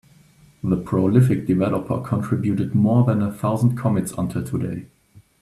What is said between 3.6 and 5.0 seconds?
commits until today.